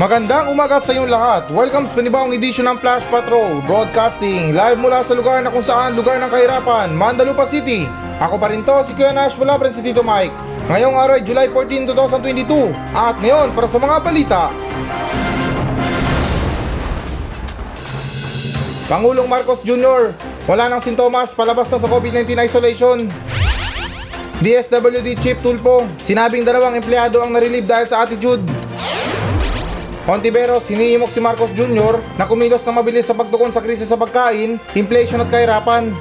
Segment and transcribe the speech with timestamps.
[0.00, 1.42] Magandang umaga sa inyong lahat.
[1.52, 5.92] Welcome sa panibawang edisyon ng Flash Patrol Broadcasting live mula sa lugar na kung saan
[5.92, 7.84] lugar ng kahirapan, Mandalupa City.
[8.16, 10.32] Ako pa rin to, si Kuya Nash, wala pa rin si Tito Mike.
[10.72, 12.72] Ngayong araw ay July 14, 2022.
[12.96, 14.42] At ngayon, para sa mga balita.
[18.88, 20.16] Pangulong Marcos Jr.
[20.48, 23.12] Wala nang sintomas, palabas na sa COVID-19 isolation.
[24.40, 28.61] DSWD Chief Tulpo, sinabing dalawang empleyado ang narilib dahil sa attitude.
[30.02, 32.02] Ontiveros, hinihimok si Marcos Jr.
[32.18, 35.94] na kumilos na mabilis sa pagtukon sa krisis sa pagkain, inflation at kahirapan.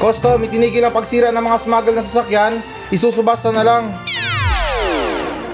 [0.00, 3.84] Custom, itinigil ang pagsira ng mga smuggle na sasakyan, isusubasta na lang.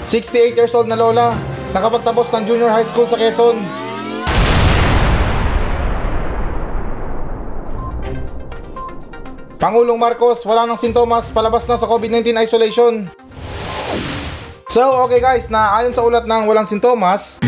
[0.06, 1.34] 68 years old na lola,
[1.74, 3.58] nakapagtapos ng junior high school sa Quezon.
[9.58, 13.19] Pangulong Marcos, wala nang sintomas, palabas na sa COVID-19 isolation.
[14.70, 17.42] So, okay guys, na ayon sa ulat ng walang sintomas,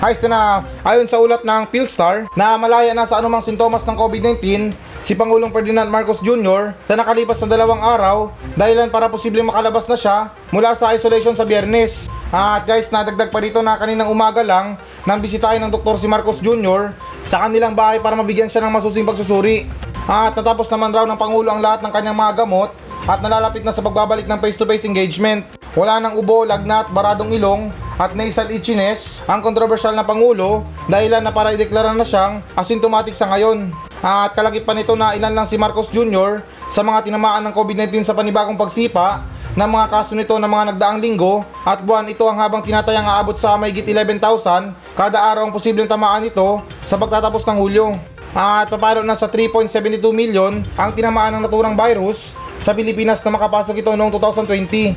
[0.00, 4.72] Ayos na ayon sa ulat ng Philstar na malaya na sa anumang sintomas ng COVID-19
[5.04, 6.72] si Pangulong Ferdinand Marcos Jr.
[6.88, 11.44] sa nakalipas na dalawang araw dahilan para posibleng makalabas na siya mula sa isolation sa
[11.44, 12.08] biyernes.
[12.32, 16.40] At guys, nadagdag pa rito na kaninang umaga lang nang bisitahin ng doktor si Marcos
[16.40, 16.96] Jr.
[17.24, 19.68] sa kanilang bahay para mabigyan siya ng masusing pagsusuri.
[20.04, 22.72] At natapos naman raw ng Pangulo ang lahat ng kanyang mga gamot
[23.08, 25.46] at nalalapit na sa pagbabalik ng face-to-face engagement.
[25.78, 27.70] Wala nang ubo, lagnat, baradong ilong
[28.00, 33.28] at nasal itchiness ang kontrobersyal na Pangulo dahilan na para ideklara na siyang asymptomatic sa
[33.30, 33.70] ngayon.
[34.00, 36.40] At kalagip pa nito na ilan lang si Marcos Jr.
[36.72, 39.20] sa mga tinamaan ng COVID-19 sa panibagong pagsipa
[39.52, 43.34] ng mga kaso nito ng mga nagdaang linggo at buwan ito ang habang tinatayang aabot
[43.34, 47.86] sa mahigit 11,000 kada araw ang posibleng tamaan nito sa pagtatapos ng Hulyo.
[48.30, 53.80] At papalo na sa 3.72 million ang tinamaan ng naturang virus sa Pilipinas na makapasok
[53.80, 54.92] ito noong 2020.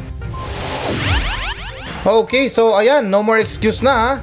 [2.03, 4.19] Okay, so ayan, no more excuse na ha.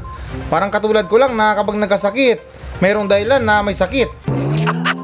[0.52, 2.44] Parang katulad ko lang na kapag nagkasakit,
[2.84, 4.12] mayroong dahilan na may sakit.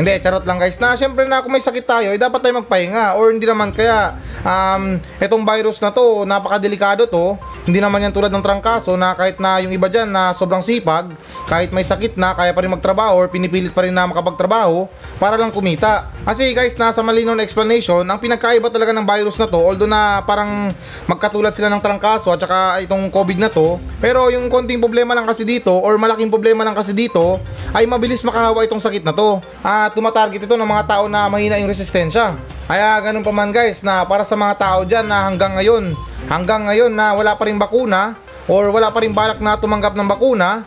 [0.00, 3.20] Hindi, charot lang guys na syempre na kung may sakit tayo, eh, dapat tayo magpahinga
[3.20, 7.36] or hindi naman kaya um, itong virus na to, napakadelikado to,
[7.68, 11.12] hindi naman yan tulad ng trangkaso na kahit na yung iba dyan na sobrang sipag,
[11.44, 14.88] kahit may sakit na, kaya pa rin magtrabaho or pinipilit pa rin na makapagtrabaho
[15.20, 16.08] para lang kumita.
[16.24, 20.24] Kasi guys, nasa malinaw na explanation, ang pinagkaiba talaga ng virus na to, although na
[20.24, 20.72] parang
[21.04, 25.28] magkatulad sila ng trangkaso at saka itong COVID na to, pero yung konting problema lang
[25.28, 27.42] kasi dito or malaking problema lang kasi dito
[27.76, 29.42] ay mabilis makahawa itong sakit na to.
[29.60, 32.34] At tumatarget ito ng mga tao na mahina yung resistensya.
[32.70, 36.68] Kaya ganun pa man guys na para sa mga tao dyan na hanggang ngayon, hanggang
[36.68, 38.18] ngayon na wala pa rin bakuna
[38.50, 40.66] or wala pa rin balak na tumanggap ng bakuna,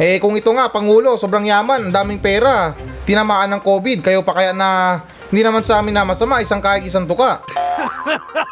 [0.00, 2.74] eh kung ito nga, Pangulo, sobrang yaman, ang daming pera,
[3.06, 5.00] tinamaan ng COVID, kayo pa kaya na
[5.30, 7.38] hindi naman sa amin na masama, isang kahit isang tuka.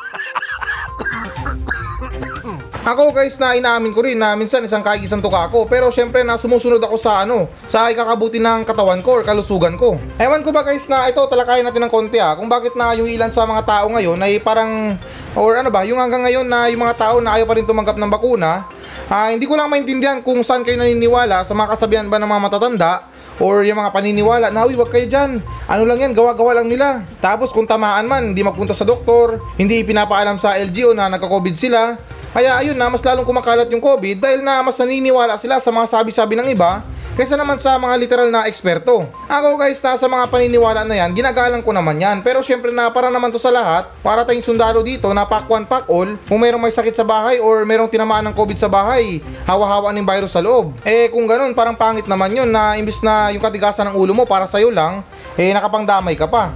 [2.88, 6.25] Ako guys na inaamin ko rin na minsan isang kahit isang tuka ako pero syempre
[6.25, 10.00] na sumusunod ako sa ano sa ikakabuti ng katawan ko or kalusugan ko.
[10.16, 13.04] Ewan ko ba guys na ito talakayan natin ng konti ah kung bakit na yung
[13.04, 14.97] ilan sa mga tao ngayon ay parang
[15.37, 18.00] or ano ba yung hanggang ngayon na yung mga tao na ayaw pa rin tumanggap
[18.00, 18.65] ng bakuna
[19.12, 22.41] ah, hindi ko lang maintindihan kung saan kayo naniniwala sa mga kasabihan ba ng mga
[22.41, 23.04] matatanda
[23.37, 25.38] or yung mga paniniwala na, uy, wag kayo dyan.
[25.71, 27.06] Ano lang yan, gawa-gawa lang nila.
[27.22, 31.94] Tapos kung tamaan man, hindi magpunta sa doktor, hindi ipinapaalam sa LGO na nagka-COVID sila.
[32.33, 35.87] Kaya ayun na, mas lalong kumakalat yung COVID dahil na mas naniniwala sila sa mga
[35.89, 36.84] sabi-sabi ng iba
[37.19, 39.03] kaysa naman sa mga literal na eksperto.
[39.27, 42.22] Ako guys, na sa mga paniniwala na yan, ginagalang ko naman yan.
[42.22, 45.66] Pero syempre na para naman to sa lahat, para tayong sundalo dito na pack one
[45.66, 49.19] pack all, kung mayroong may sakit sa bahay or mayroong tinamaan ng COVID sa bahay,
[49.50, 50.78] hawa-hawa ng virus sa loob.
[50.87, 54.22] Eh kung ganun, parang pangit naman yun na imbis na yung katigasan ng ulo mo
[54.22, 55.03] para sa'yo lang,
[55.34, 56.55] eh nakapangdamay ka pa.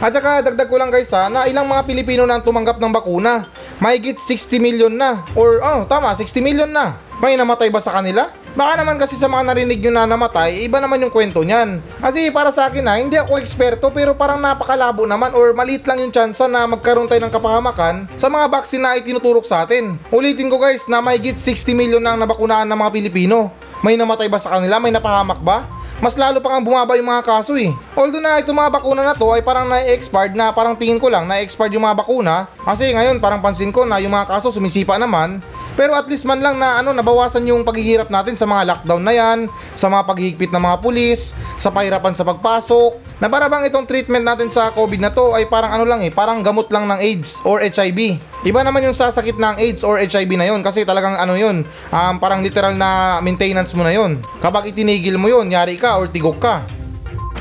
[0.00, 2.88] At saka dagdag ko lang guys ha, na ilang mga Pilipino na ang tumanggap ng
[2.88, 3.52] bakuna.
[3.84, 5.20] Mahigit 60 million na.
[5.36, 6.96] Or oh, tama, 60 million na.
[7.20, 8.32] May namatay ba sa kanila?
[8.56, 11.84] Baka naman kasi sa mga narinig nyo na namatay, iba naman yung kwento niyan.
[12.00, 16.00] Kasi para sa akin ha, hindi ako eksperto pero parang napakalabo naman or maliit lang
[16.00, 20.00] yung tsansa na magkaroon tayo ng kapahamakan sa mga vaccine na itinuturok sa atin.
[20.08, 23.52] Ulitin ko guys na mahigit 60 million na ang nabakunaan ng mga Pilipino.
[23.84, 24.80] May namatay ba sa kanila?
[24.80, 25.79] May napahamak ba?
[26.00, 27.76] Mas lalo pa nga bumaba yung mga kaso eh.
[27.92, 31.28] Although na itong mga bakuna na to ay parang na-expired na parang tingin ko lang
[31.28, 35.44] na-expired yung mga bakuna kasi ngayon parang pansin ko na yung mga kaso sumisipa naman
[35.80, 39.16] pero at least man lang na ano nabawasan yung paghihirap natin sa mga lockdown na
[39.16, 39.38] yan,
[39.72, 43.00] sa mga paghihigpit ng mga pulis, sa pahirapan sa pagpasok.
[43.16, 46.12] Na para bang itong treatment natin sa COVID na to ay parang ano lang eh,
[46.12, 48.20] parang gamot lang ng AIDS or HIV.
[48.44, 52.14] Iba naman yung sasakit ng AIDS or HIV na yon kasi talagang ano yun, um,
[52.20, 54.20] parang literal na maintenance mo na yon.
[54.44, 56.79] Kapag itinigil mo yun, yari ka or tigok ka.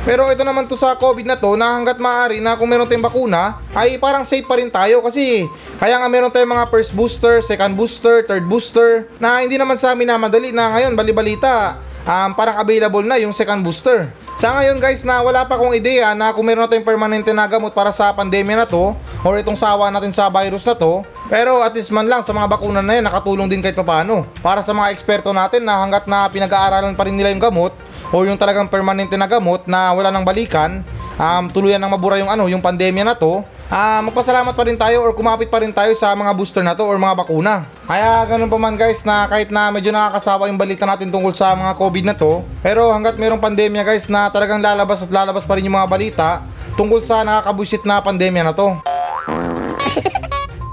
[0.08, 3.04] Pero ito naman to sa COVID na to na hanggat maaari na kung meron tayong
[3.04, 5.44] bakuna ay parang safe pa rin tayo kasi
[5.76, 9.92] kaya nga meron tayong mga first booster, second booster, third booster na hindi naman sa
[9.92, 11.76] amin na madali na ngayon bali-balita
[12.08, 14.08] um, parang available na yung second booster.
[14.40, 17.44] Sa ngayon guys na wala pa akong ideya na kung meron na tayong permanente na
[17.44, 21.60] gamot para sa pandemya na to or itong sawa natin sa virus na to pero
[21.60, 24.72] at least man lang sa mga bakuna na yan nakatulong din kahit papano para sa
[24.72, 27.76] mga eksperto natin na hanggat na pinag-aaralan pa rin nila yung gamot
[28.10, 30.82] o yung talagang permanente na gamot na wala nang balikan
[31.20, 35.06] um, tuluyan nang mabura yung ano yung pandemya na to ah magpasalamat pa rin tayo
[35.06, 37.70] or kumapit pa rin tayo sa mga booster na to or mga bakuna.
[37.86, 41.54] Kaya ganun pa man guys na kahit na medyo nakakasawa yung balita natin tungkol sa
[41.54, 45.54] mga COVID na to, pero hanggat mayroong pandemya guys na talagang lalabas at lalabas pa
[45.54, 46.42] rin yung mga balita
[46.74, 48.74] tungkol sa nakakabusit na pandemya na to.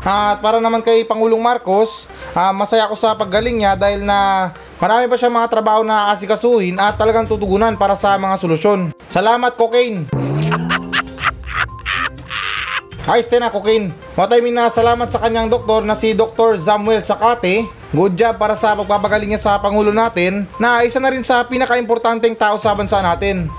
[0.06, 5.08] At para naman kay Pangulong Marcos, ah, masaya ako sa paggaling niya dahil na marami
[5.08, 8.93] pa siyang mga trabaho na asikasuhin at talagang tutugunan para sa mga solusyon.
[9.08, 10.08] Salamat, cocaine!
[13.06, 13.94] Ayos din na, cocaine.
[14.19, 16.58] What I mean na salamat sa kanyang doktor na si Dr.
[16.58, 17.62] Samuel Sakate.
[17.94, 22.34] Good job para sa pagpapagaling niya sa Pangulo natin na isa na rin sa pinaka-importanteng
[22.34, 23.46] tao sa bansa natin.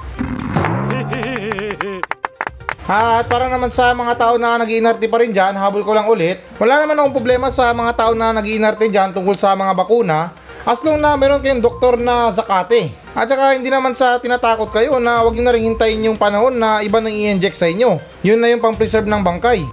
[2.87, 6.43] At para naman sa mga tao na nag-iinarte pa rin dyan, habol ko lang ulit,
[6.59, 10.31] wala naman akong problema sa mga tao na nag-iinarte dyan tungkol sa mga bakuna,
[10.67, 12.91] as long na meron kayong doktor na zakate.
[13.15, 16.59] At saka hindi naman sa tinatakot kayo na wag nyo na rin hintayin yung panahon
[16.59, 18.03] na iba nang i-inject sa inyo.
[18.19, 19.63] Yun na yung pang-preserve ng bangkay.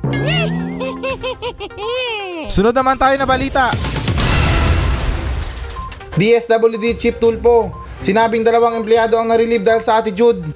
[2.55, 3.75] Sunod naman tayo na balita.
[6.14, 10.47] DSWD Chief Tulpo, sinabing dalawang empleyado ang narilib dahil sa attitude.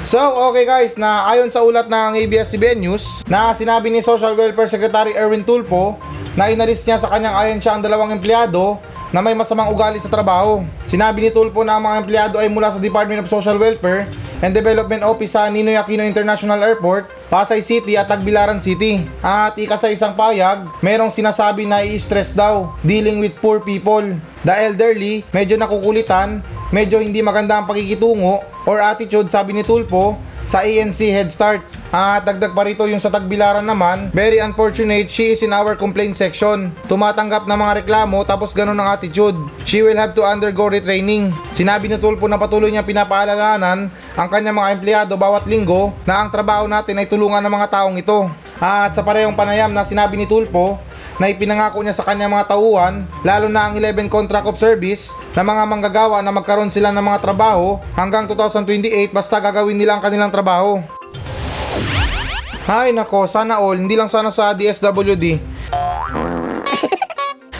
[0.00, 0.16] So,
[0.48, 5.12] okay guys, na ayon sa ulat ng ABS-CBN News, na sinabi ni Social Welfare Secretary
[5.12, 6.00] Erwin Tulpo
[6.38, 8.78] na inalis niya sa kanyang ahensya ang dalawang empleyado
[9.10, 10.62] na may masamang ugali sa trabaho.
[10.86, 14.06] Sinabi ni Tulpo na ang mga empleyado ay mula sa Department of Social Welfare
[14.40, 19.02] and Development Office sa Ninoy Aquino International Airport, Pasay City at Tagbilaran City.
[19.20, 24.02] At ika sa isang payag, merong sinasabi na i-stress daw, dealing with poor people.
[24.46, 26.40] The elderly, medyo nakukulitan,
[26.72, 30.16] medyo hindi maganda ang pakikitungo or attitude sabi ni Tulpo
[30.46, 31.60] sa ANC Head Start.
[31.90, 36.14] At dagdag pa rito yung sa Tagbilaran naman, very unfortunate, she is in our complaint
[36.14, 36.70] section.
[36.86, 39.34] Tumatanggap ng mga reklamo tapos ganun ang attitude.
[39.66, 41.34] She will have to undergo retraining.
[41.50, 46.30] Sinabi ni Tulpo na patuloy niya pinapaalalanan ang kanyang mga empleyado bawat linggo na ang
[46.30, 48.30] trabaho natin ay tulungan ng mga taong ito.
[48.62, 50.78] At sa parehong panayam na sinabi ni Tulpo,
[51.20, 55.44] na ipinangako niya sa kanyang mga tauhan, lalo na ang 11 contract of service na
[55.44, 60.32] mga manggagawa na magkaroon sila ng mga trabaho hanggang 2028 basta gagawin nila ang kanilang
[60.32, 60.80] trabaho.
[62.70, 65.42] Ay nako, sana all, hindi lang sana sa DSWD.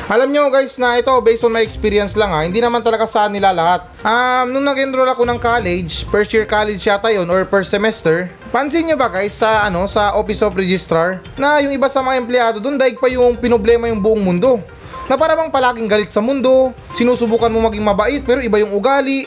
[0.06, 3.26] Alam nyo guys na ito based on my experience lang ha, hindi naman talaga sa
[3.26, 3.90] nila lahat.
[4.06, 8.86] Um, nung nag-enroll ako ng college, first year college yata yon or first semester, pansin
[8.86, 12.62] nyo ba guys sa ano sa Office of Registrar na yung iba sa mga empleyado
[12.62, 14.62] doon daig pa yung pinoblema yung buong mundo.
[15.10, 19.26] Na para bang palaging galit sa mundo, sinusubukan mo maging mabait pero iba yung ugali,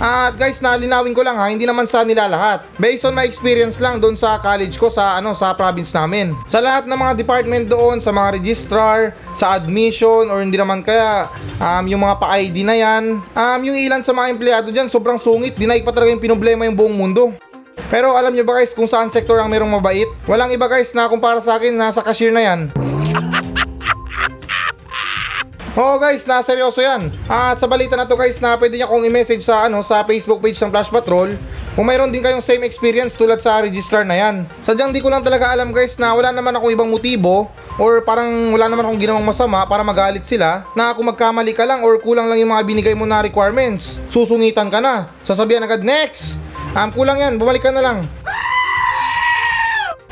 [0.00, 2.64] at guys, nalinawin ko lang ha, hindi naman sa nila lahat.
[2.80, 6.32] Based on my experience lang doon sa college ko sa ano sa province namin.
[6.48, 11.28] Sa lahat ng mga department doon, sa mga registrar, sa admission or hindi naman kaya
[11.60, 15.60] um, yung mga pa-ID na yan, um, yung ilan sa mga empleyado diyan sobrang sungit,
[15.60, 17.36] dinaig pa talaga yung pinoblema yung buong mundo.
[17.92, 20.08] Pero alam nyo ba guys kung saan sektor ang merong mabait?
[20.24, 22.89] Walang iba guys na kumpara sa akin nasa cashier na yan.
[25.80, 27.08] Oo guys, na seryoso yan.
[27.24, 30.44] At sa balita na to guys na pwede niya kong i-message sa ano sa Facebook
[30.44, 31.32] page ng Flash Patrol
[31.72, 34.44] kung mayroon din kayong same experience tulad sa registrar na yan.
[34.60, 37.48] Sadyang di ko lang talaga alam guys na wala naman akong ibang motibo
[37.80, 41.80] or parang wala naman akong ginawang masama para magalit sila na kung magkamali ka lang
[41.80, 45.08] or kulang lang yung mga binigay mo na requirements, susungitan ka na.
[45.24, 46.36] Sasabihan agad, next!
[46.76, 48.04] Um, kulang yan, bumalik ka na lang.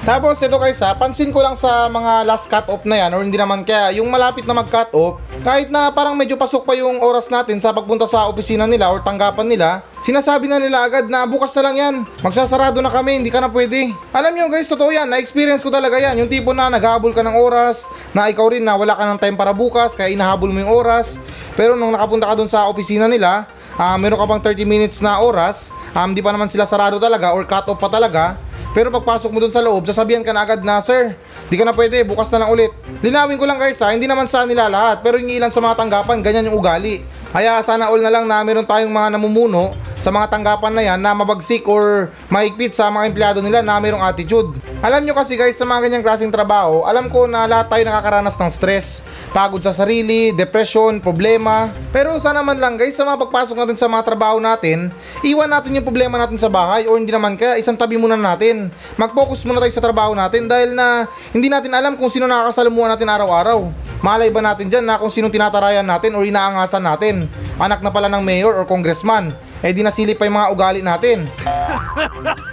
[0.09, 3.21] Tapos ito guys ha, pansin ko lang sa mga last cut off na yan or
[3.21, 6.73] hindi naman kaya yung malapit na mag cut off kahit na parang medyo pasok pa
[6.73, 11.13] yung oras natin sa pagpunta sa opisina nila or tanggapan nila sinasabi na nila agad
[11.13, 11.95] na bukas na lang yan.
[12.25, 13.93] Magsasarado na kami hindi ka na pwede.
[14.09, 16.25] Alam nyo guys totoo yan na-experience ko talaga yan.
[16.25, 17.85] Yung tipo na naghahabol ka ng oras
[18.17, 21.21] na ikaw rin na wala ka ng time para bukas kaya inahabol mo yung oras.
[21.53, 23.45] Pero nung nakapunta ka dun sa opisina nila
[23.77, 27.37] ah, meron ka pang 30 minutes na oras um, di pa naman sila sarado talaga
[27.37, 30.61] or cut off pa talaga pero pagpasok mo dun sa loob, sasabihan ka na agad
[30.61, 31.17] na, Sir,
[31.49, 32.73] di ka na pwede, bukas na lang ulit.
[33.01, 35.79] Linawin ko lang guys ha, hindi naman sa nila lahat, pero yung ilan sa mga
[35.81, 37.01] tanggapan, ganyan yung ugali.
[37.29, 41.01] Kaya sana all na lang na meron tayong mga namumuno sa mga tanggapan na yan
[41.03, 44.55] na mabagsik or mahigpit sa mga empleyado nila na mayroong attitude.
[44.79, 48.39] Alam nyo kasi guys sa mga ganyang klaseng trabaho, alam ko na lahat tayo nakakaranas
[48.39, 49.03] ng stress,
[49.35, 51.67] pagod sa sarili, depression, problema.
[51.91, 54.89] Pero sana man lang guys sa mga pagpasok natin sa mga trabaho natin,
[55.27, 58.71] iwan natin yung problema natin sa bahay o hindi naman kaya isang tabi muna natin.
[58.95, 63.11] Mag-focus muna tayo sa trabaho natin dahil na hindi natin alam kung sino nakakasalamuhan natin
[63.11, 63.88] araw-araw.
[63.99, 67.27] Malay ba natin dyan na kung sinong tinatarayan natin o inaangasan natin?
[67.59, 69.35] Anak na pala ng mayor or congressman.
[69.59, 71.27] Eh di nasilip pa yung mga ugali natin.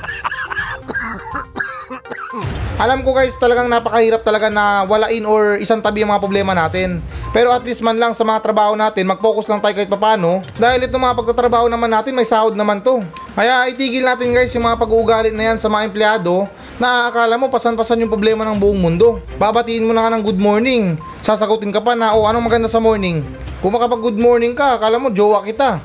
[2.75, 6.99] Alam ko guys, talagang napakahirap talaga na walain or isang tabi ang mga problema natin.
[7.31, 10.43] Pero at least man lang sa mga trabaho natin, mag-focus lang tayo kahit papano.
[10.59, 12.99] Dahil itong mga pagtatrabaho naman natin, may sahod naman to.
[13.31, 17.47] Kaya itigil natin guys yung mga pag-uugali na yan sa mga empleyado na akala mo
[17.47, 19.23] pasan-pasan yung problema ng buong mundo.
[19.39, 20.99] Babatiin mo na ka ng good morning.
[21.25, 23.25] Sasagutin ka pa na, oh anong maganda sa morning?
[23.57, 25.81] Kung makapag good morning ka, akala mo jowa kita.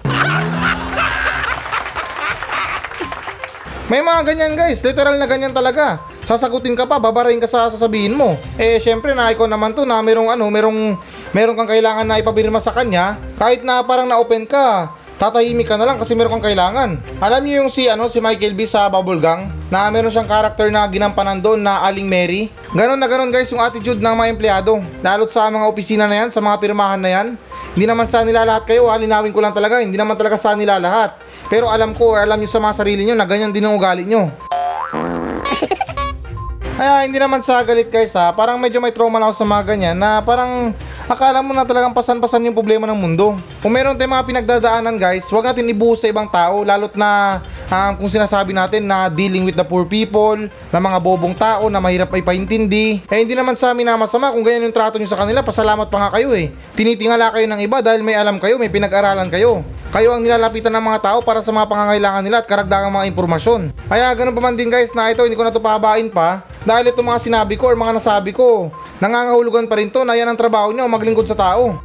[3.89, 5.97] May mga ganyan guys, literal na ganyan talaga.
[6.29, 8.37] Sasagutin ka pa, babarayin ka sa sasabihin mo.
[8.61, 11.01] Eh syempre na ikaw naman to na merong ano, merong
[11.33, 15.85] merong kang kailangan na ipabirma sa kanya, kahit na parang na-open ka, tatahimik ka na
[15.85, 16.97] lang kasi meron kang kailangan.
[17.21, 20.73] Alam niyo yung si ano si Michael B sa Bubble Gang na meron siyang karakter
[20.73, 22.49] na ginampanan doon na Aling Mary.
[22.73, 24.81] Ganon na ganon guys yung attitude ng mga empleyado.
[25.05, 27.29] Lalo't sa mga opisina na yan, sa mga pirmahan na yan.
[27.77, 28.97] Hindi naman sa nila lahat kayo, ha?
[29.31, 31.15] ko lang talaga, hindi naman talaga sa nila lahat.
[31.53, 34.33] Pero alam ko, alam nyo sa mga sarili nyo na ganyan din ang ugali nyo.
[36.81, 39.62] Kaya hindi naman sa galit guys ha, parang medyo may trauma na ako sa mga
[39.69, 40.73] ganyan na parang
[41.11, 43.35] akala mo na talagang pasan-pasan yung problema ng mundo.
[43.59, 47.93] Kung meron tayong mga pinagdadaanan guys, huwag natin ibuhos sa ibang tao lalot na um,
[47.99, 50.38] kung sinasabi natin na dealing with the poor people,
[50.71, 53.02] na mga bobong tao na mahirap ipaintindi.
[53.11, 55.90] Eh hindi naman sa amin na masama kung ganyan yung trato nyo sa kanila, pasalamat
[55.90, 56.55] pa nga kayo eh.
[56.79, 59.67] Tinitingala kayo ng iba dahil may alam kayo, may pinag-aralan kayo.
[59.91, 63.75] Kayo ang nilalapitan ng mga tao para sa mga pangangailangan nila at karagdagang mga impormasyon.
[63.91, 66.95] Kaya ganun pa man din guys na ito hindi ko na ito pahabain pa dahil
[66.95, 68.71] itong mga sinabi ko or mga nasabi ko
[69.03, 71.83] nangangahulugan pa rin to na yan ang trabaho nyo maglingkod sa tao.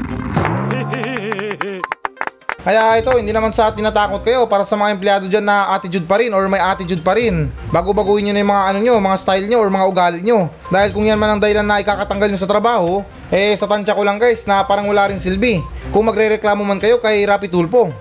[2.65, 6.17] Kaya ito, hindi naman sa tinatakot kayo para sa mga empleyado dyan na attitude pa
[6.17, 7.53] rin or may attitude pa rin.
[7.69, 10.50] Bago-baguhin nyo na yung mga ano nyo, mga style nyo or mga ugali nyo.
[10.74, 14.01] Dahil kung yan man ang dahilan na ikakatanggal nyo sa trabaho, eh sa tansya ko
[14.01, 15.62] lang guys na parang wala rin silbi.
[15.93, 17.93] Kung magre-reklamo man kayo kay Rapi Tulpo.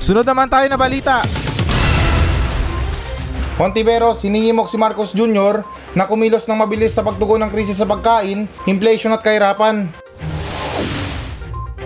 [0.00, 1.20] Sunod naman tayo na balita.
[3.60, 5.60] Montiveros, hinihimok si Marcos Jr.
[5.92, 9.92] na kumilos ng mabilis sa pagtugon ng krisis sa pagkain, inflation at kahirapan.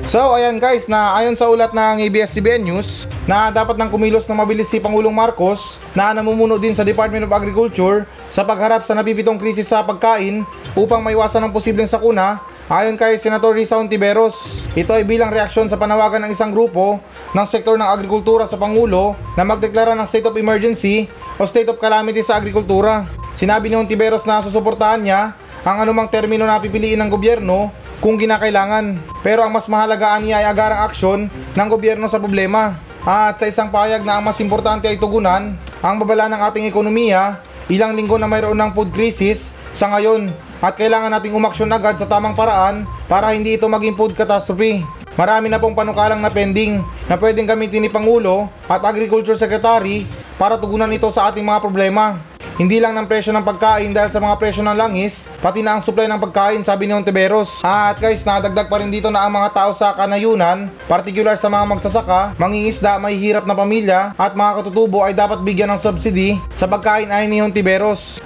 [0.03, 4.35] So ayan guys, na ayon sa ulat ng ABS-CBN News, na dapat nang kumilos ng
[4.35, 9.39] mabilis si Pangulong Marcos na namumuno din sa Department of Agriculture sa pagharap sa napipitong
[9.39, 10.43] krisis sa pagkain
[10.75, 14.67] upang maiwasan ang posibleng sakuna ayon kay Senator Risa Ontiveros.
[14.75, 16.99] Ito ay bilang reaksyon sa panawagan ng isang grupo
[17.31, 21.07] ng sektor ng agrikultura sa Pangulo na magdeklara ng state of emergency
[21.39, 23.07] o state of calamity sa agrikultura.
[23.39, 27.71] Sinabi ni Ontiveros na susuportahan niya ang anumang termino na pipiliin ng gobyerno
[28.03, 28.99] kung kinakailangan.
[29.23, 32.75] Pero ang mas mahalagaan niya ay agarang aksyon ng gobyerno sa problema.
[33.07, 37.43] At sa isang payag na ang mas importante ay tugunan ang babala ng ating ekonomiya,
[37.71, 40.31] ilang linggo na mayroon ng food crisis sa ngayon
[40.63, 44.87] at kailangan nating umaksyon agad sa tamang paraan para hindi ito maging food catastrophe.
[45.19, 46.81] Marami na pong panukalang na pending
[47.11, 50.07] na pwedeng gamitin ni Pangulo at Agriculture Secretary
[50.39, 52.32] para tugunan ito sa ating mga problema.
[52.53, 55.81] Hindi lang ng presyo ng pagkain dahil sa mga presyo ng langis, pati na ang
[55.81, 57.65] supply ng pagkain, sabi ni Ontiveros.
[57.65, 61.65] At guys, nadagdag pa rin dito na ang mga tao sa kanayunan, particular sa mga
[61.65, 66.69] magsasaka, mangingisda, may hirap na pamilya, at mga katutubo ay dapat bigyan ng subsidy sa
[66.69, 68.21] pagkain ay ni Ontiveros.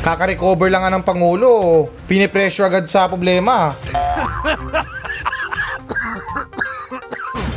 [0.00, 3.76] Kaka-recover lang nga ng Pangulo, pinipressure agad sa problema.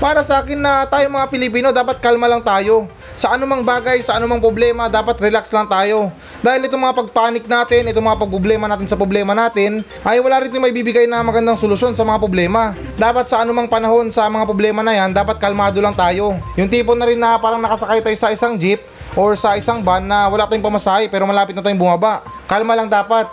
[0.03, 2.91] Para sa akin na tayo mga Pilipino, dapat kalma lang tayo.
[3.17, 6.13] Sa anumang bagay, sa anumang problema, dapat relax lang tayo.
[6.45, 10.53] Dahil itong mga pagpanik natin, itong mga pagproblema natin sa problema natin, ay wala rin
[10.61, 12.77] may bibigay na magandang solusyon sa mga problema.
[12.93, 16.37] Dapat sa anumang panahon sa mga problema na yan, dapat kalmado lang tayo.
[16.61, 18.85] Yung tipo na rin na parang nakasakay tayo sa isang jeep
[19.17, 22.21] or sa isang van na wala tayong pamasahe pero malapit na tayong bumaba.
[22.45, 23.25] Kalma lang dapat.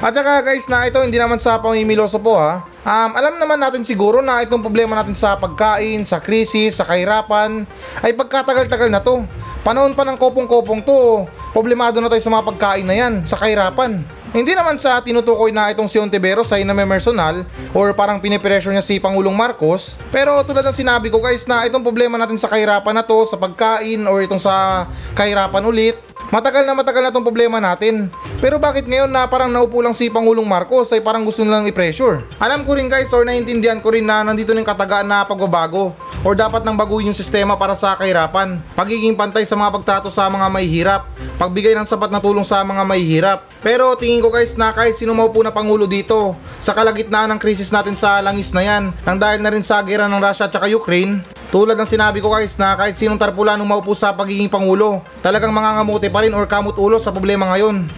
[0.00, 2.64] At saka guys na ito hindi naman sa pamimiloso po ha.
[2.86, 7.66] Um, alam naman natin siguro na itong problema natin sa pagkain, sa krisis, sa kahirapan
[7.98, 9.26] ay pagkatagal-tagal na to.
[9.66, 14.06] Panahon pa ng kopong-kopong to, problemado na tayo sa mga pagkain na yan, sa kahirapan.
[14.30, 17.42] Hindi naman sa tinutukoy na itong si Ontiveros ay namemersonal
[17.74, 19.98] or parang pinipressure niya si Pangulong Marcos.
[20.14, 23.34] Pero tulad ng sinabi ko guys na itong problema natin sa kahirapan na to, sa
[23.34, 24.86] pagkain or itong sa
[25.18, 28.10] kahirapan ulit, Matagal na matagal na itong problema natin.
[28.36, 32.20] Pero bakit ngayon na parang naupo lang si Pangulong Marcos ay parang gusto nilang i-pressure?
[32.36, 36.36] Alam ko rin guys or naiintindihan ko rin na nandito ng katagaan na pagbabago or
[36.36, 40.52] dapat nang baguhin yung sistema para sa kahirapan, pagiging pantay sa mga pagtrato sa mga
[40.52, 41.08] mahihirap,
[41.40, 43.38] pagbigay ng sapat na tulong sa mga mahihirap.
[43.64, 47.72] Pero tingin ko guys na kahit sino maupo na pangulo dito, sa kalagitnaan ng krisis
[47.72, 51.24] natin sa langis na yan, nang dahil na rin sa gera ng Russia at Ukraine,
[51.50, 56.10] tulad ng sinabi ko guys na kahit sinong tarpulanong maupo sa pagiging pangulo, talagang mangangamuti
[56.10, 57.86] pa rin or kamot ulo sa problema ngayon.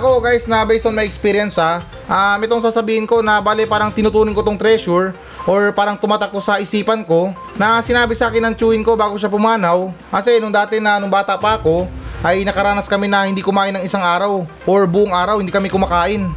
[0.00, 3.92] Ako guys na based on my experience ha, um, itong sasabihin ko na bale parang
[3.92, 5.12] tinutunin ko tong treasure
[5.44, 9.20] or parang tumatak to sa isipan ko na sinabi sa akin ng chewin ko bago
[9.20, 11.84] siya pumanaw kasi nung dati na nung bata pa ako
[12.24, 16.32] ay nakaranas kami na hindi kumain ng isang araw or buong araw hindi kami kumakain.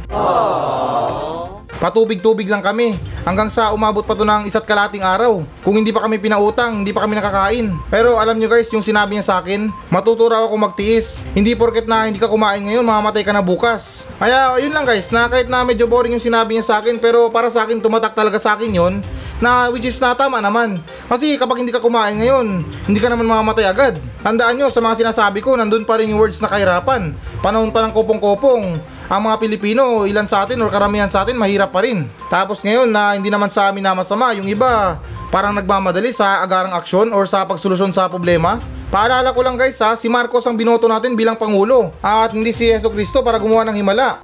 [1.78, 5.46] Patubig-tubig lang kami hanggang sa umabot pa to ng isa't kalating araw.
[5.62, 7.70] Kung hindi pa kami pinautang, hindi pa kami nakakain.
[7.86, 11.22] Pero alam nyo guys, yung sinabi niya sa akin, matuturo ako magtiis.
[11.38, 14.10] Hindi porket na hindi ka kumain ngayon, mamamatay ka na bukas.
[14.18, 17.30] Kaya yun lang guys, na kahit na medyo boring yung sinabi niya sa akin, pero
[17.30, 18.94] para sa akin tumatak talaga sa akin yon
[19.38, 20.82] na which is na tama naman.
[21.06, 23.94] Kasi kapag hindi ka kumain ngayon, hindi ka naman mamamatay agad.
[24.18, 27.14] Tandaan nyo sa mga sinasabi ko, nandun pa rin yung words na kahirapan.
[27.38, 31.72] Panahon pa ng kopong-kopong, ang mga Pilipino, ilan sa atin or karamihan sa atin, mahirap
[31.72, 32.04] pa rin.
[32.28, 35.00] Tapos ngayon na hindi naman sa amin na masama, yung iba
[35.32, 38.60] parang nagmamadali sa agarang aksyon or sa pagsolusyon sa problema.
[38.92, 42.68] Paalala ko lang guys ha, si Marcos ang binoto natin bilang Pangulo at hindi si
[42.68, 44.20] Yeso Cristo para gumawa ng himala.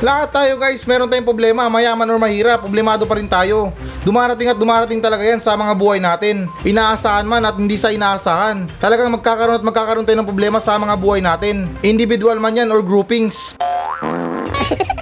[0.00, 3.68] Lahat tayo guys, meron tayong problema, mayaman or mahirap, problemado pa rin tayo.
[4.00, 6.48] Dumarating at dumarating talaga yan sa mga buhay natin.
[6.64, 8.64] Inaasahan man at hindi sa inaasahan.
[8.80, 11.68] Talagang magkakaroon at magkakaroon tayo ng problema sa mga buhay natin.
[11.84, 13.52] Individual man yan or groupings.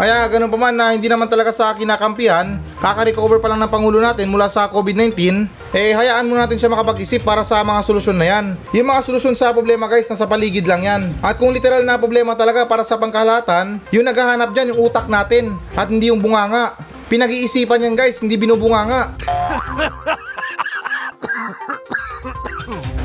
[0.00, 3.68] Kaya ganun pa man na hindi naman talaga sa akin nakampihan, kaka-recover pa lang ng
[3.68, 5.12] Pangulo natin mula sa COVID-19,
[5.76, 8.56] eh hayaan mo natin siya makapag-isip para sa mga solusyon na yan.
[8.72, 11.12] Yung mga solusyon sa problema guys, nasa paligid lang yan.
[11.20, 15.60] At kung literal na problema talaga para sa pangkalahatan, yung naghahanap dyan yung utak natin
[15.76, 16.80] at hindi yung bunganga.
[17.12, 19.12] Pinag-iisipan yan guys, hindi binubunganga.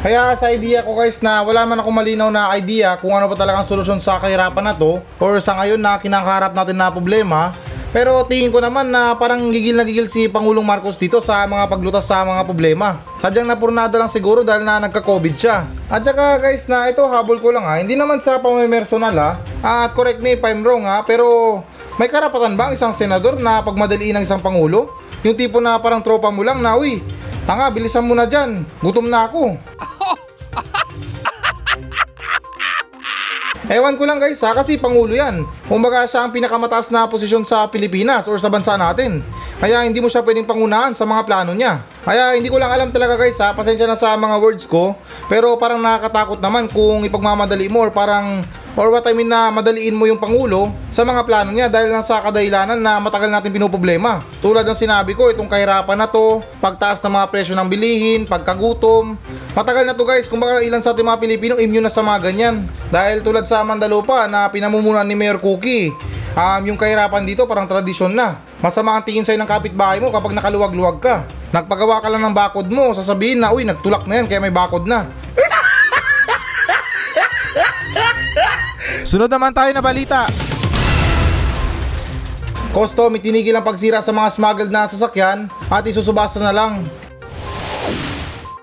[0.05, 3.33] Kaya sa idea ko guys na wala man ako malinaw na idea kung ano pa
[3.33, 7.49] talagang solusyon sa kahirapan na to or sa ngayon na kinakaharap natin na problema
[7.89, 11.65] pero tingin ko naman na parang gigil na gigil si Pangulong Marcos dito sa mga
[11.65, 13.01] paglutas sa mga problema.
[13.17, 15.65] Sadyang napurnada lang siguro dahil na nagka-COVID siya.
[15.89, 19.41] At saka guys na ito habol ko lang ha, hindi naman sa pamimersonal ha.
[19.65, 21.63] At correct me if I'm wrong ha, pero
[21.97, 24.85] may karapatan ba ang isang senador na pagmadaliin ng isang pangulo?
[25.25, 27.01] Yung tipo na parang tropa mo lang na, uy,
[27.49, 29.55] tanga, bilisan mo na dyan, gutom na ako.
[33.65, 35.41] Ewan ko lang guys ha, kasi pangulo yan.
[35.65, 39.25] Kumbaga siya ang pinakamataas na posisyon sa Pilipinas or sa bansa natin.
[39.57, 41.81] Kaya hindi mo siya pwedeng pangunahan sa mga plano niya.
[42.05, 44.93] Kaya hindi ko lang alam talaga guys ha, pasensya na sa mga words ko.
[45.25, 48.45] Pero parang nakakatakot naman kung ipagmamadali mo or parang
[48.75, 52.03] or what I mean na madaliin mo yung Pangulo sa mga plano niya dahil lang
[52.03, 54.19] sa kadahilanan na matagal natin pinoproblema.
[54.43, 59.15] Tulad ng sinabi ko, itong kahirapan na to, pagtaas ng mga presyo ng bilihin, pagkagutom.
[59.55, 62.67] Matagal na to guys, kumbaga ilan sa ating mga Pilipino immune na sa mga ganyan.
[62.91, 65.95] Dahil tulad sa Mandalupa na pinamumunan ni Mayor Cookie,
[66.35, 68.39] um, yung kahirapan dito parang tradisyon na.
[68.59, 71.23] Masama ang tingin sa'yo ng kapitbahay mo kapag nakaluwag-luwag ka.
[71.55, 74.83] Nagpagawa ka lang ng bakod mo, sasabihin na, uy, nagtulak na yan kaya may bakod
[74.83, 75.07] na.
[79.05, 80.25] Sunod naman tayo na balita.
[82.73, 86.81] Custom, itinigil ang pagsira sa mga smuggled na sasakyan at isusubasta na lang.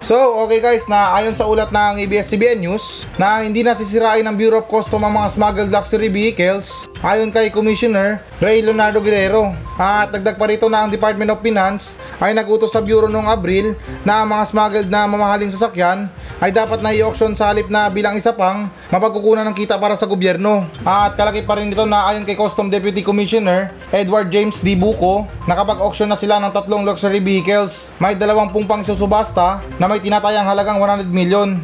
[0.02, 4.34] So, okay guys, na ayon sa ulat ng ABS-CBN News na hindi na sisirain ng
[4.34, 9.50] Bureau of Custom ang mga smuggled luxury vehicles ayon kay Commissioner Ray Leonardo Guerrero.
[9.74, 13.74] At dagdag pa rito na ang Department of Finance ay nagutos sa Bureau noong Abril
[14.06, 16.06] na ang mga smuggled na mamahaling sasakyan
[16.38, 20.06] ay dapat na i-auction sa halip na bilang isa pang mapagkukunan ng kita para sa
[20.06, 20.66] gobyerno.
[20.86, 24.74] At kalaki pa rin dito na ayon kay Custom Deputy Commissioner Edward James D.
[24.78, 27.90] Buco, nakapag-auction na sila ng tatlong luxury vehicles.
[27.98, 31.58] May dalawang pang susubasta na may tinatayang halagang 100 million.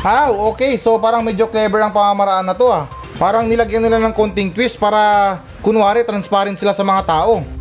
[0.00, 0.78] Ah, okay.
[0.80, 2.99] So parang medyo clever ang pamamaraan na to ah.
[3.20, 7.44] Parang nilagyan nila ng konting twist para kunwari transparent sila sa mga tao.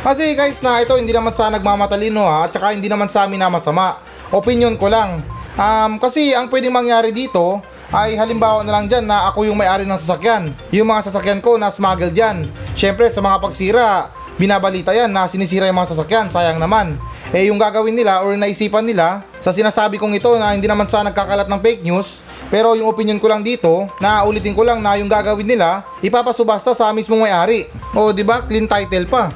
[0.00, 3.36] Kasi guys na ito hindi naman sa nagmamatalino ha, at saka hindi naman sa amin
[3.36, 4.00] na masama.
[4.32, 5.20] Opinion ko lang.
[5.60, 7.60] Um, kasi ang pwedeng mangyari dito
[7.92, 10.48] ay halimbawa na lang dyan na ako yung may-ari ng sasakyan.
[10.72, 12.48] Yung mga sasakyan ko na smuggled dyan.
[12.80, 14.08] Siyempre sa mga pagsira,
[14.40, 16.96] binabalita yan na sinisira yung mga sasakyan, sayang naman.
[17.36, 21.04] Eh yung gagawin nila or naisipan nila sa sinasabi kong ito na hindi naman sa
[21.04, 24.98] nagkakalat ng fake news, pero yung opinion ko lang dito, na ulitin ko lang na
[24.98, 27.70] yung gagawin nila, ipapasubasta sa mismong may-ari.
[27.94, 29.30] O di ba clean title pa.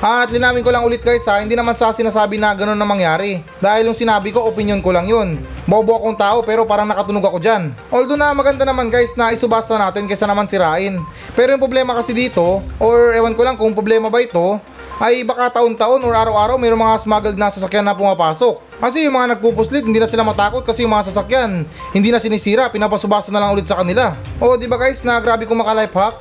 [0.00, 3.44] At linawin ko lang ulit guys ha, hindi naman sa sinasabi na gano'n na mangyari.
[3.60, 5.36] Dahil yung sinabi ko, opinion ko lang yun.
[5.68, 7.76] Bobo akong tao pero parang nakatunog ako dyan.
[7.92, 10.96] Although na maganda naman guys na isubasta natin kaysa naman sirain.
[11.36, 14.56] Pero yung problema kasi dito, or ewan ko lang kung problema ba ito,
[15.00, 18.60] ay baka taon-taon or araw-araw mayroong mga smuggled na sasakyan na pumapasok.
[18.76, 21.64] Kasi yung mga nagpupuslit, hindi na sila matakot kasi yung mga sasakyan,
[21.96, 24.12] hindi na sinisira, pinapasubasta na lang ulit sa kanila.
[24.36, 26.14] O, di ba guys, na grabe kong maka-life hack?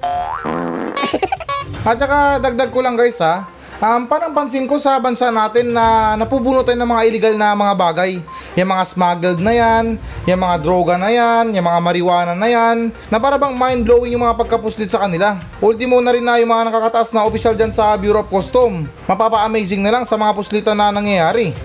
[1.89, 3.47] At saka dagdag ko lang guys ha,
[3.79, 7.73] um, parang pansin ko sa bansa natin na napupuno tayo ng mga illegal na mga
[7.75, 8.11] bagay.
[8.55, 9.85] Yung mga smuggled na yan,
[10.27, 14.23] yung mga droga na yan, yung mga marijuana na yan, na para bang mind-blowing yung
[14.23, 15.39] mga pagkapuslit sa kanila.
[15.63, 18.87] Ultimo na rin na yung mga nakakataas na opisyal dyan sa Bureau of Custom.
[19.07, 21.55] Mapapa-amazing na lang sa mga puslitan na nangyayari.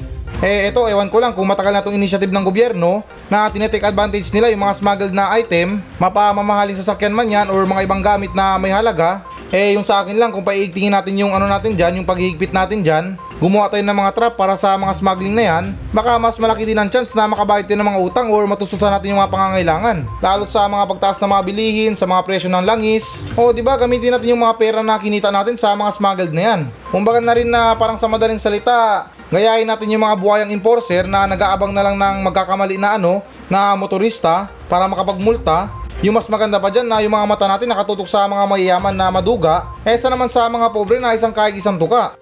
[0.45, 3.01] Eh eto, ewan ko lang kung matagal na itong initiative ng gobyerno
[3.33, 7.87] na tinetake advantage nila yung mga smuggled na item, mapamamahaling sasakyan man yan or mga
[7.87, 9.25] ibang gamit na may halaga,
[9.55, 12.83] eh yung sa akin lang kung paiigtingin natin yung ano natin dyan, yung paghihigpit natin
[12.83, 15.65] dyan, gumawa tayo ng mga trap para sa mga smuggling na yan,
[15.95, 19.15] baka mas malaki din ang chance na makabayad din ng mga utang or matustusan natin
[19.15, 20.03] yung mga pangangailangan.
[20.19, 23.79] Lalo't sa mga pagtaas ng mga bilihin, sa mga presyo ng langis, o di ba
[23.79, 26.61] gamitin natin yung mga pera na kinita natin sa mga smuggled na yan.
[26.91, 31.31] Kumbaga na rin na parang sa madaling salita, gayahin natin yung mga buhayang enforcer na
[31.31, 36.73] nag-aabang na lang ng magkakamali na ano, na motorista para makapagmulta yung mas maganda pa
[36.73, 40.51] dyan na yung mga mata natin nakatutok sa mga mayayaman na maduga, esa naman sa
[40.51, 42.17] mga pobre na isang kahig isang tuka.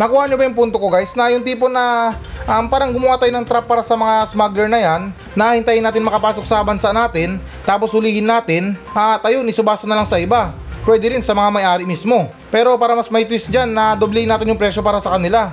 [0.00, 2.16] Nakuha nyo ba yung punto ko guys na yung tipo na
[2.48, 6.00] um, parang gumawa tayo ng trap para sa mga smuggler na yan na hintayin natin
[6.00, 7.36] makapasok sa bansa natin
[7.68, 10.56] tapos hulihin natin at ayun isubasta na lang sa iba.
[10.80, 12.32] Pwede rin sa mga may-ari mismo.
[12.48, 15.52] Pero para mas may twist dyan na doble natin yung presyo para sa kanila.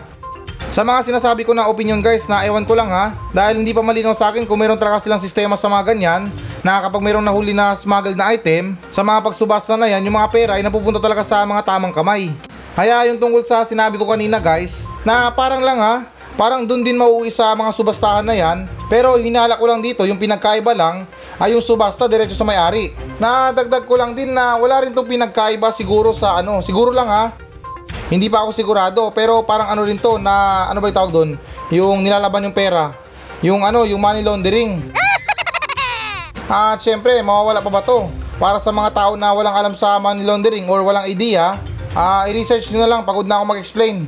[0.77, 3.81] Sa mga sinasabi ko na opinion guys na ewan ko lang ha dahil hindi pa
[3.81, 6.29] malinaw sa akin kung meron talaga silang sistema sa mga ganyan
[6.61, 10.29] na kapag mayroong nahuli na smuggled na item sa mga pagsubasta na yan yung mga
[10.29, 12.29] pera ay napupunta talaga sa mga tamang kamay.
[12.77, 16.05] Kaya yung tungkol sa sinabi ko kanina guys na parang lang ha
[16.37, 20.21] parang dun din mauwi sa mga subastahan na yan pero hinala ko lang dito yung
[20.21, 21.09] pinagkaiba lang
[21.41, 22.93] ay yung subasta diretso sa may-ari.
[23.17, 27.09] Na dagdag ko lang din na wala rin tong pinagkaiba siguro sa ano siguro lang
[27.09, 27.46] ha
[28.07, 31.29] hindi pa ako sigurado pero parang ano rin to na ano ba yung tawag doon?
[31.75, 32.95] Yung nilalaban yung pera.
[33.43, 34.79] Yung ano, yung money laundering.
[36.47, 38.07] At syempre, mawawala pa ba to?
[38.39, 41.59] Para sa mga tao na walang alam sa money laundering or walang idea,
[41.91, 44.07] ah i-research nyo na lang pagod na ako mag-explain.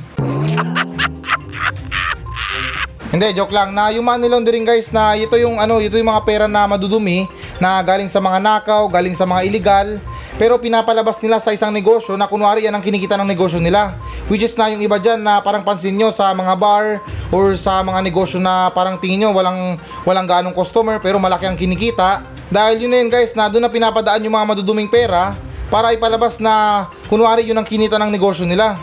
[3.12, 3.74] Hindi, joke lang.
[3.74, 7.28] Na yung money laundering guys na ito yung ano, ito yung mga pera na madudumi
[7.60, 10.00] na galing sa mga nakaw, galing sa mga illegal,
[10.40, 13.92] pero pinapalabas nila sa isang negosyo na kunwari yan ang kinikita ng negosyo nila.
[14.32, 16.96] Which is na yung iba dyan na parang pansin nyo sa mga bar
[17.28, 19.76] or sa mga negosyo na parang tingin nyo walang,
[20.08, 22.24] walang ganong customer pero malaki ang kinikita.
[22.48, 25.36] Dahil yun na yun guys na doon na pinapadaan yung mga maduduming pera
[25.68, 28.80] para ipalabas na kunwari yun ang kinita ng negosyo nila.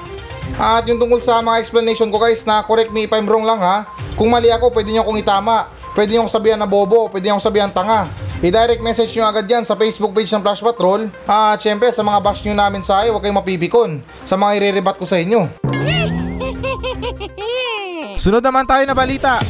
[0.61, 3.57] At yung tungkol sa mga explanation ko guys na correct me if I'm wrong lang
[3.57, 3.89] ha.
[4.13, 5.73] Kung mali ako pwede nyo akong itama.
[5.97, 8.05] Pwede nyo akong sabihan na bobo, pwede nyo akong sabihan tanga.
[8.37, 11.09] I-direct message nyo agad yan sa Facebook page ng Flash Patrol.
[11.25, 14.93] At syempre sa mga bash nyo namin sa ay, huwag kayong mapipikon sa mga irerebat
[14.93, 15.49] ko sa inyo.
[18.21, 19.41] Sunod naman tayo na balita.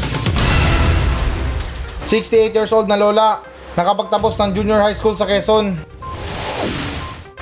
[2.07, 3.43] 68 years old na lola,
[3.75, 5.75] nakapagtapos ng junior high school sa Quezon.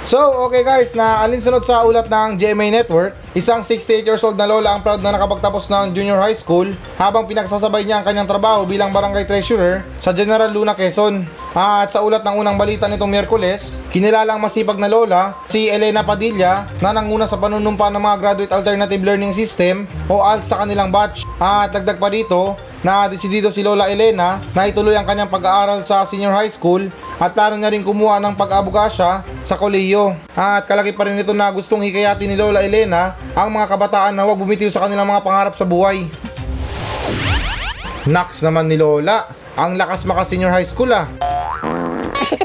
[0.05, 4.45] So, okay guys, na alinsunod sa ulat ng GMA Network, isang 68 years old na
[4.45, 8.69] lola ang proud na nakapagtapos ng junior high school habang pinagsasabay niya ang kanyang trabaho
[8.69, 11.25] bilang barangay treasurer sa General Luna, Quezon.
[11.57, 16.05] At sa ulat ng unang balita nitong Miyerkules, kinilala ang masipag na lola, si Elena
[16.05, 20.93] Padilla, na nanguna sa panunumpa ng mga Graduate Alternative Learning System o ALT sa kanilang
[20.93, 21.25] batch.
[21.41, 22.53] At dagdag pa dito,
[22.85, 26.85] na desidido si Lola Elena na ituloy ang kanyang pag-aaral sa senior high school
[27.17, 30.13] at plano niya rin kumuha ng pag-abugasya sa kolehiyo.
[30.37, 34.21] At kalaki pa rin ito na gustong hikayati ni Lola Elena ang mga kabataan na
[34.21, 36.05] huwag bumitiw sa kanilang mga pangarap sa buhay.
[38.05, 41.09] Naks naman ni Lola, ang lakas maka senior high school ah.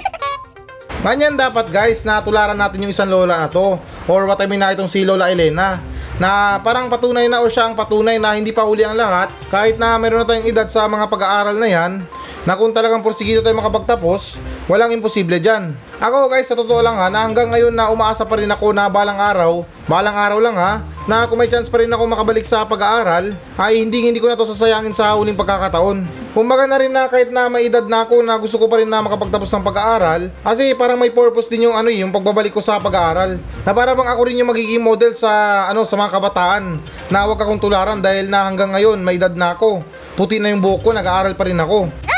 [1.05, 3.77] Ganyan dapat guys na tularan natin yung isang lola na to
[4.09, 5.90] or what I mean na itong si Lola Elena
[6.21, 9.33] na parang patunay na o siya ang patunay na hindi pa huli ang lahat.
[9.49, 12.05] Kahit na meron na tayong edad sa mga pag-aaral na yan
[12.45, 14.37] na kung talagang porsigido tayo makapagtapos
[14.69, 18.41] walang imposible dyan ako guys sa totoo lang ha na hanggang ngayon na umaasa pa
[18.41, 21.91] rin ako na balang araw balang araw lang ha na kung may chance pa rin
[21.91, 26.07] ako makabalik sa pag-aaral ay hindi hindi ko na to sasayangin sa huling pagkakataon.
[26.31, 28.87] Kumbaga na rin na kahit na may edad na ako na gusto ko pa rin
[28.87, 32.63] na makapagtapos ng pag-aaral kasi parang may purpose din yung ano eh, yung pagbabalik ko
[32.63, 33.43] sa pag-aaral.
[33.67, 36.79] Na para bang ako rin yung magiging model sa ano sa mga kabataan
[37.11, 39.83] na huwag akong tularan dahil na hanggang ngayon may edad na ako.
[40.15, 42.10] Puti na yung buhok ko nag-aaral pa rin ako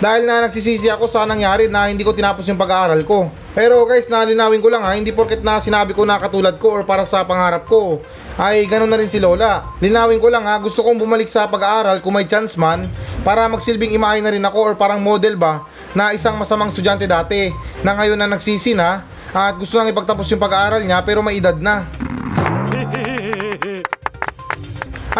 [0.00, 3.28] dahil na nagsisisi ako sa nangyari na hindi ko tinapos yung pag-aaral ko.
[3.52, 6.82] Pero guys, nalinawin ko lang ha, hindi porket na sinabi ko na katulad ko or
[6.88, 8.00] para sa pangarap ko,
[8.40, 9.68] ay ganun na rin si Lola.
[9.84, 12.88] Linawin ko lang ha, gusto kong bumalik sa pag-aaral kung may chance man,
[13.20, 17.52] para magsilbing imahe na rin ako or parang model ba, na isang masamang estudyante dati,
[17.84, 19.04] na ngayon na nagsisi na,
[19.36, 21.84] at gusto lang ipagtapos yung pag-aaral niya pero may edad na.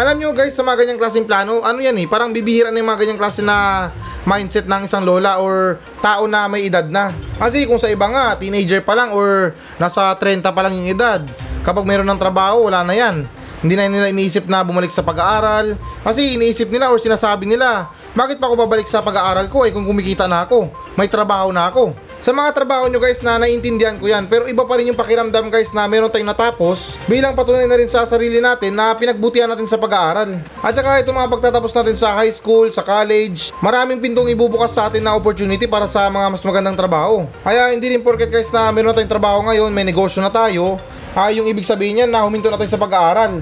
[0.01, 2.89] Alam nyo guys, sa mga ganyang klaseng plano, ano yan eh, parang bibihira na yung
[2.89, 3.91] mga ganyang klase na
[4.23, 7.09] mindset ng isang lola or tao na may edad na.
[7.41, 11.21] Kasi kung sa iba nga, teenager pa lang or nasa 30 pa lang yung edad.
[11.61, 13.25] Kapag meron ng trabaho, wala na yan.
[13.61, 15.77] Hindi na nila iniisip na bumalik sa pag-aaral.
[16.01, 19.85] Kasi iniisip nila or sinasabi nila, bakit pa ako babalik sa pag-aaral ko eh kung
[19.85, 21.93] kumikita na ako, may trabaho na ako.
[22.21, 25.49] Sa mga trabaho nyo guys na naiintindihan ko yan pero iba pa rin yung pakiramdam
[25.49, 29.65] guys na meron tayong natapos bilang patunay na rin sa sarili natin na pinagbutihan natin
[29.65, 30.37] sa pag-aaral.
[30.61, 34.85] At saka itong mga pagtatapos natin sa high school, sa college, maraming pintong ibubukas sa
[34.85, 37.25] atin na opportunity para sa mga mas magandang trabaho.
[37.41, 40.77] Kaya hindi rin porket guys na meron na tayong trabaho ngayon, may negosyo na tayo,
[41.17, 43.41] ay yung ibig sabihin niyan na huminto na tayo sa pag-aaral.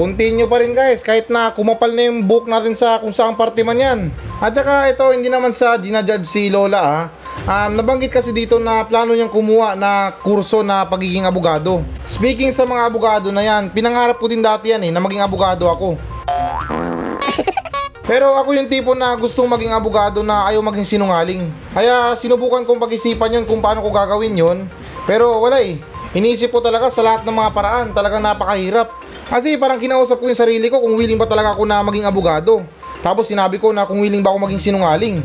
[0.00, 3.60] Continue pa rin guys, kahit na kumapal na yung book natin sa kung saan parte
[3.60, 4.08] man yan.
[4.40, 7.02] At saka ito, hindi naman sa ginajudge si Lola ah.
[7.44, 11.84] Um, nabanggit kasi dito na plano niyang kumuha na kurso na pagiging abogado.
[12.08, 15.68] Speaking sa mga abogado na yan, pinangarap ko din dati yan eh, na maging abogado
[15.68, 16.00] ako.
[18.08, 21.44] Pero ako yung tipo na gustong maging abogado na ayaw maging sinungaling.
[21.76, 24.64] Kaya sinubukan kong pag-isipan yun kung paano ko gagawin yun.
[25.04, 25.76] Pero wala eh.
[26.16, 28.99] Iniisip ko talaga sa lahat ng mga paraan, talagang napakahirap.
[29.30, 32.66] Kasi parang kinausap ko yung sarili ko kung willing ba talaga ako na maging abogado.
[32.98, 35.22] Tapos sinabi ko na kung willing ba ako maging sinungaling.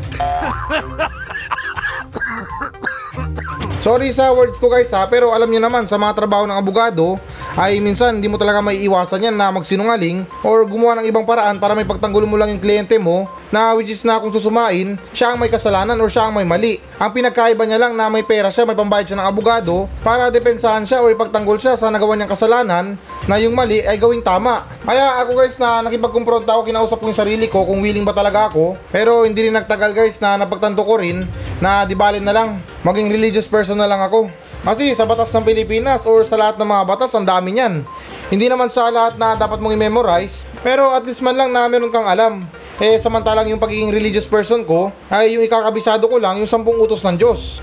[3.81, 7.17] Sorry sa words ko guys ha, pero alam niyo naman sa mga trabaho ng abogado
[7.55, 11.55] ay minsan hindi mo talaga may iwasan yan na magsinungaling or gumawa ng ibang paraan
[11.55, 15.31] para may pagtanggol mo lang yung kliyente mo na which is na kung susumain, siya
[15.31, 16.75] ang may kasalanan or siya ang may mali.
[16.99, 20.83] Ang pinagkaiba niya lang na may pera siya, may pambayad siya ng abogado para depensahan
[20.83, 22.99] siya o ipagtanggol siya sa nagawa niyang kasalanan
[23.31, 24.67] na yung mali ay gawing tama.
[24.83, 28.51] Kaya ako guys na nakipagkumpronta ako, kinausap ko yung sarili ko kung willing ba talaga
[28.51, 28.75] ako.
[28.91, 31.23] Pero hindi rin nagtagal guys na napagtanto ko rin
[31.63, 34.27] na di na lang maging religious person na lang ako.
[34.65, 37.86] Kasi sa batas ng Pilipinas or sa lahat ng mga batas, ang dami niyan.
[38.34, 41.93] Hindi naman sa lahat na dapat mong i-memorize, pero at least man lang na meron
[41.93, 42.41] kang alam.
[42.82, 47.06] Eh, samantalang yung pagiging religious person ko, ay yung ikakabisado ko lang yung sampung utos
[47.06, 47.62] ng Diyos.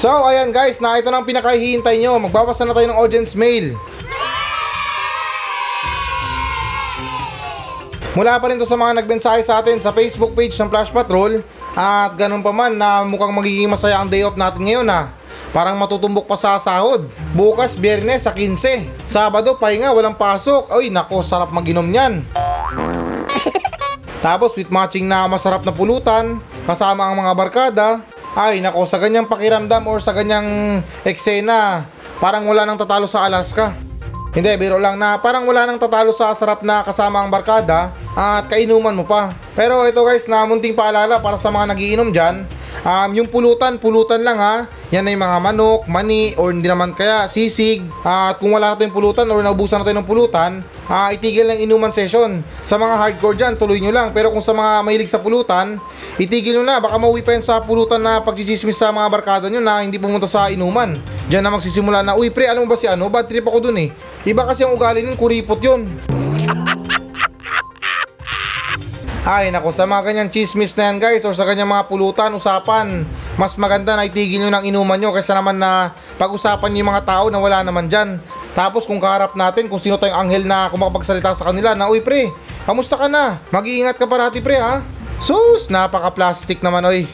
[0.00, 2.16] So, ayan guys, na ito na ang pinakahihintay nyo.
[2.16, 3.76] Magbabasa na tayo ng audience mail.
[8.16, 11.44] Mula pa rin to sa mga nagbensahe sa atin sa Facebook page ng Flash Patrol
[11.74, 15.10] at ganun pa man na mukhang magiging masaya ang day off natin ngayon ha.
[15.54, 17.06] Parang matutumbok pa sa sahod.
[17.30, 18.90] Bukas, biyernes sa 15.
[19.06, 20.66] Sabado, pahinga, walang pasok.
[20.74, 22.26] Ay, nako, sarap maginom niyan.
[24.24, 27.88] Tapos with matching na masarap na pulutan, kasama ang mga barkada.
[28.34, 31.86] Ay, nako, sa ganyang pakiramdam or sa ganyang eksena,
[32.18, 33.83] parang wala nang tatalo sa Alaska.
[34.34, 38.50] Hindi, biro lang na parang wala nang tatalo sa sarap na kasama ang barkada at
[38.50, 39.30] kainuman mo pa.
[39.54, 42.42] Pero ito guys, na munting paalala para sa mga nagiinom dyan,
[42.82, 44.66] um, yung pulutan, pulutan lang ha.
[44.90, 47.86] Yan ay mga manok, mani, or hindi naman kaya sisig.
[48.02, 51.60] at kung wala na tayong pulutan or naubusan na tayo ng pulutan, ah, itigil lang
[51.60, 52.42] inuman session.
[52.64, 54.10] Sa mga hardcore dyan, tuloy nyo lang.
[54.12, 55.80] Pero kung sa mga mahilig sa pulutan,
[56.16, 56.76] itigil nyo na.
[56.80, 60.28] Baka mauwi pa yan sa pulutan na pagchichismis sa mga barkada nyo na hindi pumunta
[60.28, 60.96] sa inuman.
[61.28, 63.08] Diyan na magsisimula na, uy pre, alam mo ba si ano?
[63.08, 63.88] Bad trip ako dun eh.
[64.28, 65.88] Iba kasi ang ugali nun, kuripot yun.
[69.24, 73.08] Ay, nako, sa mga ganyang chismis na yan guys, or sa ganyang mga pulutan, usapan,
[73.40, 77.08] mas maganda na itigil nyo ng inuman nyo kaysa naman na pag-usapan nyo yung mga
[77.08, 78.20] tao na wala naman dyan.
[78.52, 82.36] Tapos kung kaharap natin kung sino tayong anghel na kumakapagsalita sa kanila na, Uy pre,
[82.68, 83.40] kamusta ka na?
[83.48, 84.84] Mag-iingat ka parati pre ha?
[85.24, 87.08] Sus, napaka-plastic naman oy.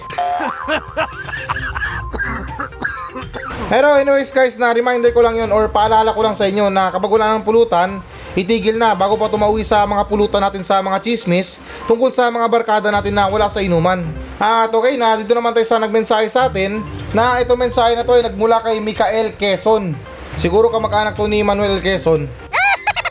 [3.70, 6.90] Pero anyways guys, na reminder ko lang yun or paalala ko lang sa inyo na
[6.90, 8.02] kapag wala ng pulutan,
[8.38, 11.58] itigil na bago pa tumauwi sa mga pulutan natin sa mga chismis
[11.90, 14.06] tungkol sa mga barkada natin na wala sa inuman.
[14.38, 16.78] At okay na, dito naman tayo sa nagmensahe sa atin
[17.10, 19.92] na ito mensahe na to ay nagmula kay Mikael Quezon.
[20.38, 22.24] Siguro kamag-anak to ni Manuel Quezon.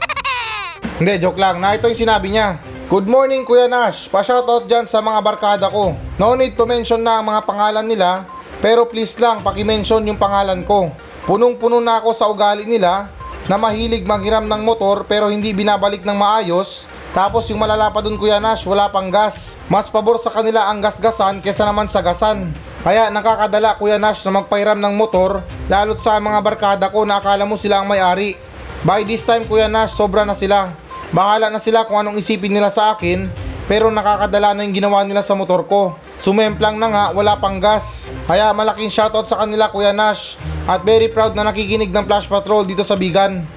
[1.00, 1.60] Hindi, joke lang.
[1.62, 2.58] Na ito yung sinabi niya.
[2.90, 4.10] Good morning Kuya Nash.
[4.10, 5.94] Pa-shoutout dyan sa mga barkada ko.
[6.18, 8.26] No need to mention na ang mga pangalan nila,
[8.66, 10.90] pero please lang paki-mention yung pangalan ko.
[11.30, 13.19] Punong-puno na ako sa ugali nila
[13.50, 16.86] na mahilig maghiram ng motor pero hindi binabalik ng maayos.
[17.10, 19.58] Tapos yung malala pa dun Kuya Nash, wala pang gas.
[19.66, 22.54] Mas pabor sa kanila ang gasgasan kesa naman sa gasan.
[22.86, 27.50] Kaya nakakadala Kuya Nash na magpahiram ng motor lalo't sa mga barkada ko na akala
[27.50, 28.38] mo sila ang may-ari.
[28.86, 30.70] By this time Kuya Nash, sobra na sila.
[31.10, 33.26] Bahala na sila kung anong isipin nila sa akin,
[33.66, 35.98] pero nakakadala na yung ginawa nila sa motor ko.
[36.22, 38.14] Sumemplang na nga, wala pang gas.
[38.30, 40.38] Kaya malaking shoutout sa kanila Kuya Nash
[40.70, 43.42] at very proud na nakikinig ng Flash Patrol dito sa Bigan.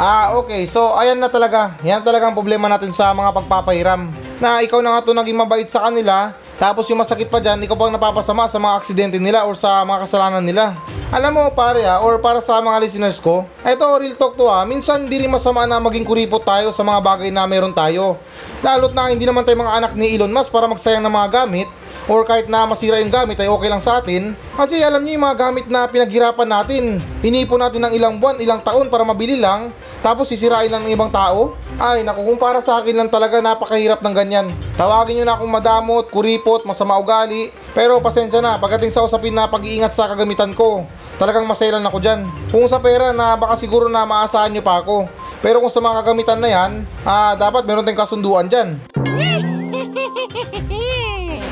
[0.00, 0.64] Ah, okay.
[0.64, 1.76] So, ayan na talaga.
[1.84, 4.08] Yan talaga ang problema natin sa mga pagpapahiram.
[4.40, 7.76] Na ikaw na nga to naging mabait sa kanila, tapos yung masakit pa dyan, ikaw
[7.76, 10.72] pang napapasama sa mga aksidente nila or sa mga kasalanan nila.
[11.08, 14.64] Alam mo pare ah, or para sa mga listeners ko, eto real talk to ah,
[14.64, 18.16] minsan di rin masama na maging kuripot tayo sa mga bagay na meron tayo.
[18.64, 21.68] Lalo't na hindi naman tayo mga anak ni Elon Musk para magsayang ng mga gamit,
[22.08, 24.32] or kahit na masira yung gamit ay okay lang sa atin.
[24.56, 26.82] Kasi alam niyo yung mga gamit na pinaghirapan natin.
[27.20, 31.12] Inipon natin ng ilang buwan, ilang taon para mabili lang, tapos sisirain lang ng ibang
[31.12, 31.58] tao.
[31.80, 34.46] Ay naku, kung para sa akin lang talaga napakahirap ng ganyan.
[34.76, 37.52] Tawagin nyo na akong madamot, kuripot, masama ugali.
[37.72, 40.84] Pero pasensya na, pagdating sa usapin na pag-iingat sa kagamitan ko,
[41.16, 42.24] talagang masailan ako dyan.
[42.52, 45.08] Kung sa pera na baka siguro na maasahan nyo pa ako.
[45.40, 48.76] Pero kung sa mga kagamitan na yan, ah, dapat meron tayong kasunduan dyan.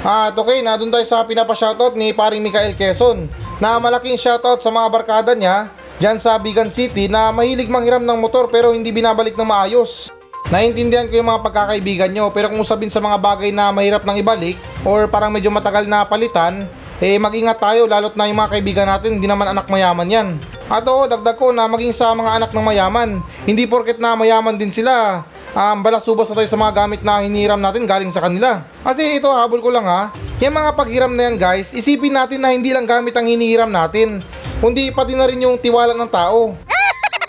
[0.08, 3.28] At okay, na doon tayo sa pinapa-shoutout ni paring Mikael Quezon
[3.60, 5.68] na malaking shoutout sa mga barkada niya
[6.00, 10.08] dyan sa Bigan City na mahilig manghiram ng motor pero hindi binabalik ng maayos.
[10.48, 14.16] Naintindihan ko yung mga pagkakaibigan nyo pero kung usapin sa mga bagay na mahirap nang
[14.16, 16.64] ibalik or parang medyo matagal na palitan,
[17.04, 20.28] eh mag-ingat tayo lalo't na yung mga kaibigan natin hindi naman anak mayaman yan.
[20.72, 24.56] At oo, dagdag ko na maging sa mga anak ng mayaman, hindi porket na mayaman
[24.56, 25.20] din sila,
[25.58, 28.62] um, balasubas na tayo sa mga gamit na hiniram natin galing sa kanila.
[28.86, 32.54] Kasi ito, habol ko lang ha, yung mga paghiram na yan guys, isipin natin na
[32.54, 34.22] hindi lang gamit ang hinihiram natin,
[34.62, 36.54] kundi pati na rin yung tiwala ng tao.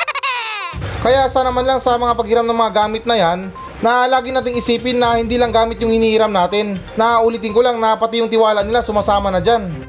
[1.03, 4.59] Kaya sana man lang sa mga paghiram ng mga gamit na yan, na lagi nating
[4.59, 6.75] isipin na hindi lang gamit yung hinihiram natin.
[6.99, 9.88] Na ulitin ko lang na pati yung tiwala nila sumasama na dyan.